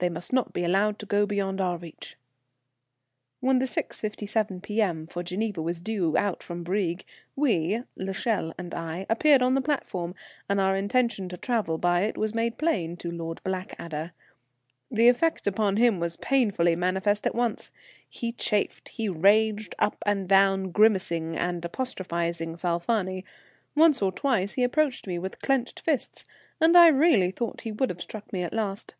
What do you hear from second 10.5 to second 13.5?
our intention to travel by it was made plain to Lord